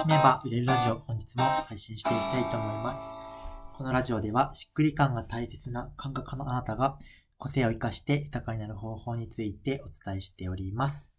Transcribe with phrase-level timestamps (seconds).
[0.00, 3.76] しめば売れるラジオ、本日も配信していきたいと思います。
[3.76, 6.96] このラジオでは、しっくり感が大切な感覚のあなたが、
[7.36, 11.10] 個性を活かして豊かになる方法についてお伝えしております。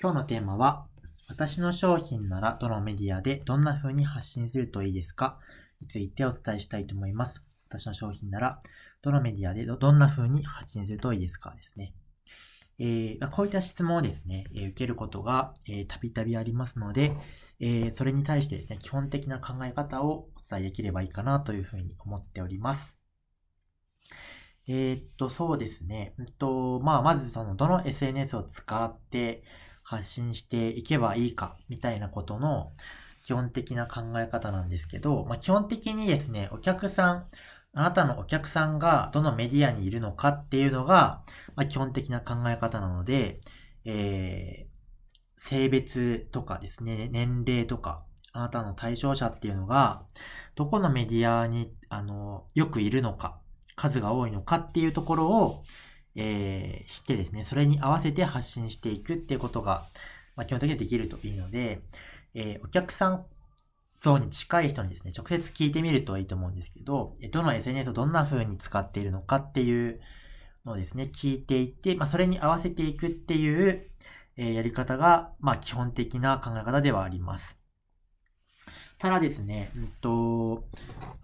[0.00, 0.86] 今日のテーマは、
[1.28, 5.38] 私の商品ならどのメディアでどんな風に発信するといいですか？
[5.82, 7.42] についてお伝えしたいと思います。
[7.68, 8.60] 私の商品なら
[9.02, 11.52] どのメディアでどんな風に発信するといいですか？
[11.54, 11.92] ですね。
[12.80, 17.12] えー、こういった質問をですね、えー、受けることが、えー、たびたびありますので、
[17.60, 22.96] え、それに対してですね、基本的な考え方をお伝えできればいいかなというふうに思っております。
[24.68, 26.14] え、っと、そうですね。
[26.18, 29.42] うんと、まあ、まずその、どの SNS を使って
[29.82, 32.72] 発信していけばいいか、みたいなことの
[33.24, 37.26] 基本的な考え方なんですけど、まあ、基本的にですね、お客さん、
[37.74, 41.22] あなたのお客さんがどのメディアにいるのかっていうのが、
[41.54, 43.40] まあ、基本的な考え方なので、
[43.84, 50.04] えー、性別とかですね、年齢とか、あなたの対象者っていうのが、
[50.54, 53.40] どこのメディアに、あの、よくいるのか、
[53.76, 55.62] 数が多いのかっていうところを、
[56.16, 59.86] えー、知ってですね、それに合わせて発信していくっていうことが、
[60.36, 61.82] まあ、基本的にはできるといいので、
[62.34, 63.26] えー、お客さん
[64.00, 70.00] 像に近い人にですね、直接聞いてみるといいと思うんですけど、どの SNS をどんな風に使っているのかっていう
[70.64, 73.90] のをですね、聞いていって、まあ、それに合わせていくっていう、
[74.36, 77.58] えやり方が、まあ、基本的な考え方ではあります。
[78.98, 80.64] ただですね、うんと、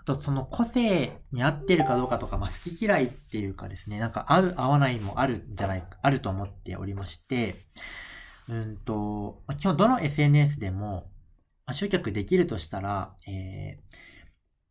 [0.01, 7.57] あとその個性に合ってるかどうかとか、まあ、好き嫌いっていうかですね、なんか合う合わないもあるんじゃないか、あると思っておりまして、
[8.49, 11.11] うんと、ま、基本どの SNS でも、
[11.67, 13.97] ま、集客できるとしたら、えー、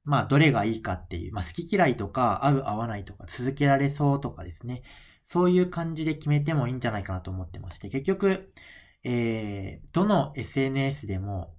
[0.03, 4.83] まあ、どれがいいかっていう、まあ、好き嫌いとか、合う合わないとか、続けられそうとかですね。
[5.25, 8.51] そういう感じで決めてもいいんじゃないかなと思ってまして、結局、
[9.03, 11.55] えー、どの SNS でも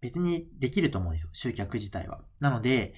[0.00, 1.30] 別にできると思うんですよ。
[1.32, 2.20] 集客自体は。
[2.40, 2.94] なので、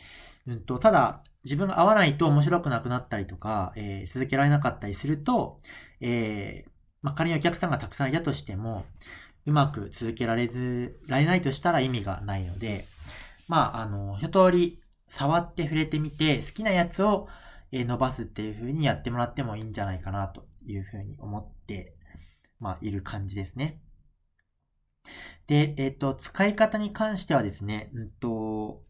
[0.47, 5.61] うんと、ただ、自分が合わないと面白くなくなったりとか、えー、続けられなかったりすると、
[6.01, 6.71] えー、
[7.03, 8.85] まあ、仮にお客さんがたくさんいたとしても、
[9.47, 12.85] うまく続けられず、られないとしたら意味がないので、
[13.49, 17.29] まあ、あの、一通り触って触れてみて、好きなやつを
[17.73, 21.95] 伸ばすっていう風にやってもらってもいいんじゃないかなという風に思って、
[22.59, 23.81] まあ、いる感じですね。
[25.47, 28.83] で、えっ、と、使い方に関してはですね、うんと、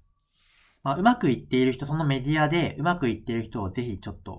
[0.83, 4.36] まあ、うまくいっている人、そのメディアでうまくいっている人をぜひちょっと、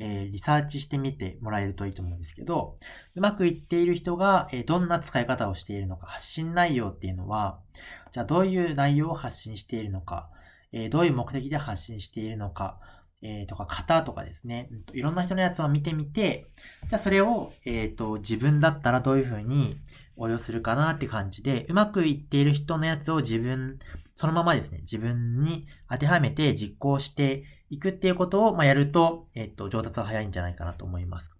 [0.00, 2.76] えー、リサーチしてみてもらえるといいと思うんですけど、
[3.14, 7.60] うまくいっている人が、えー、どんな使い方をしているのか、発信内容っていうのは、
[8.10, 10.30] じゃあどういう内容を発信しているのか、
[10.72, 12.80] えー、どういう目的で発信しているのか、
[13.22, 16.46] えー、とか、型とかですね、いろんな人のやつを見てみて、
[16.88, 19.76] じゃあそれを、えっ、と、自分だったらどういうふうに
[20.20, 23.78] 応用するかなって感じで、うまくいっている人のやつを自分、
[24.14, 31.30] そのままですね、自分に当てはめて実行していくっていうことを、まあ、やると、えっと、上達は早いんじゃないかなと思います。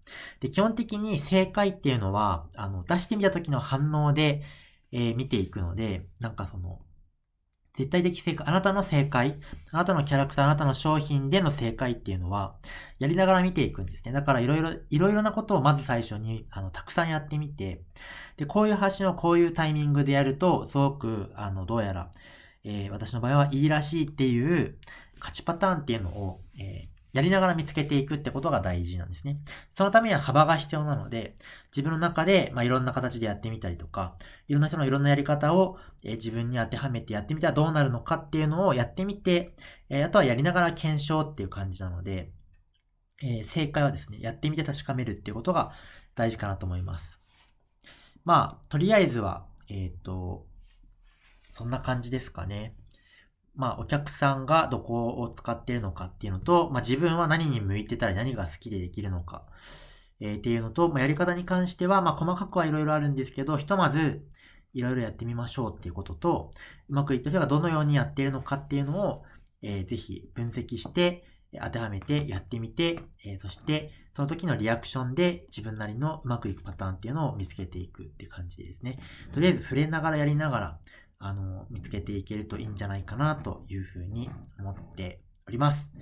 [0.40, 4.42] で、基本的に正解っていうのは、あの、出してみた時の反応で、
[4.92, 6.80] えー、見ていくので、なんかその、
[7.74, 9.38] 絶対的正解、あなたの正解、
[9.70, 12.56] あなたのキャラクター、あなたの商品での正解っていうのは、
[12.98, 14.12] やりながら見ていくんですね。
[14.12, 17.82] だからいろいろ、いろいろなことをまず最初に、あの、たくさんやってみて、
[18.36, 22.10] で、こういう発信をこういうタイミングでやると、すごく、あの、どうやら、
[22.64, 24.76] えー、私の場合はいいらしいっていう、
[25.20, 29.38] 勝ちパターンっていうのを、え、やりながら見つけていくってことが大事なんですね。
[29.74, 31.34] そのためには幅が必要なので、
[31.74, 34.16] 自分の中で、まあ、いろんな形でやってみたりとか、
[34.48, 39.52] いろんな人のいろんなやり方を、え、自分に当てはめてやってみたらどうなるのかっていうのをやってみて、
[39.88, 42.32] え、あとはやりながら検証っていう感じなので、
[43.22, 45.72] えー、正解はですね、やってみて確かめるっていうことが
[46.14, 47.18] 大事かなと思います。
[48.24, 50.46] まあ、とりあえずは、えっ、と、
[51.50, 52.74] そんな感じですかね。
[53.54, 59.44] まあ、お客さんがどこを使っているのかっていうのと、まあ、自分は何に向いてたり何が好きでできるのか、
[60.20, 64.24] えー、っていうのと、まあ、やり方に関しては、まあ、細かくはいろいろあるんですけど、ひとまず、
[64.72, 66.52] いろいろやってみましょうっていうことと、
[66.88, 69.24] うまくいった人がどのようにやっているのかっていうのを、
[69.62, 78.98] えー、ぜひ分析して、当てはめてやってみて、えー、そして、その時のリアクションで自分なりのうまくいくパターンっていうのを見つけていくって感じですね。
[79.32, 80.78] とりあえず触れながらやりながら、
[81.20, 85.92] あの、見つけていけるといいんじゃないかなというふうに思っております。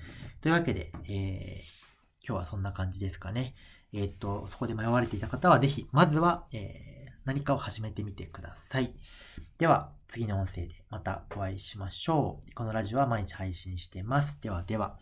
[0.41, 3.55] というわけで、えー、今日はそんな感じですかね。
[3.93, 8.94] えー、っと、そこで迷われていた方はぜひ、まずは、えー、何かを始めてみてください。
[9.59, 12.55] では、次の音声でまたお会いしましょう。
[12.55, 14.38] このラジオは毎日配信してます。
[14.41, 14.99] ではでは。